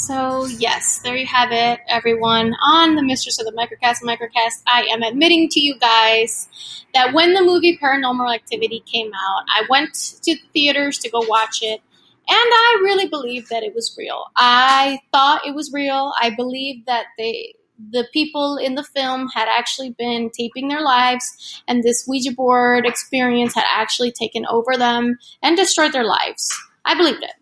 [0.00, 2.54] So, yes, there you have it, everyone.
[2.66, 6.48] On the Mistress of the Microcast Microcast, I am admitting to you guys
[6.94, 11.20] that when the movie Paranormal Activity came out, I went to the theaters to go
[11.28, 14.24] watch it, and I really believed that it was real.
[14.36, 16.14] I thought it was real.
[16.18, 17.52] I believed that they
[17.92, 22.86] the people in the film had actually been taping their lives, and this Ouija board
[22.86, 26.50] experience had actually taken over them and destroyed their lives.
[26.86, 27.32] I believed it.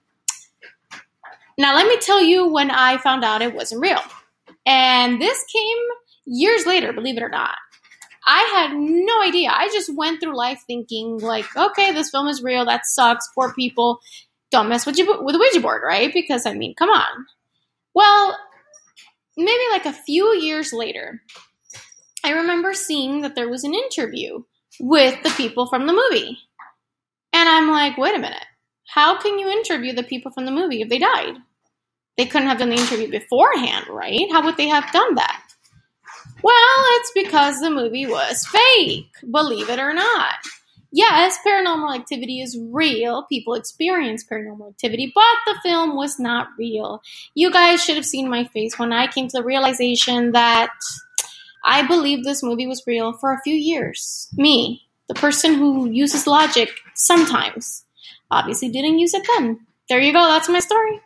[1.59, 4.01] Now, let me tell you when I found out it wasn't real.
[4.65, 5.79] And this came
[6.25, 7.57] years later, believe it or not.
[8.27, 9.51] I had no idea.
[9.51, 12.65] I just went through life thinking, like, okay, this film is real.
[12.65, 13.29] That sucks.
[13.35, 13.99] Poor people.
[14.51, 16.13] Don't mess with, you, with the Ouija board, right?
[16.13, 17.27] Because, I mean, come on.
[17.95, 18.39] Well,
[19.37, 21.23] maybe like a few years later,
[22.23, 24.43] I remember seeing that there was an interview
[24.79, 26.39] with the people from the movie.
[27.33, 28.45] And I'm like, wait a minute.
[28.87, 31.35] How can you interview the people from the movie if they died?
[32.19, 34.27] They couldn't have done the interview beforehand, right?
[34.33, 35.43] How would they have done that?
[36.43, 36.55] Well,
[36.99, 40.35] it's because the movie was fake, believe it or not.
[40.91, 43.25] Yes, paranormal activity is real.
[43.29, 47.03] People experience paranormal activity, but the film was not real.
[47.35, 50.71] You guys should have seen my face when I came to the realization that
[51.65, 54.29] I believed this movie was real for a few years.
[54.35, 57.85] Me, the person who uses logic sometimes,
[58.31, 59.61] obviously didn't use it then.
[59.89, 61.01] There you go, that's my story.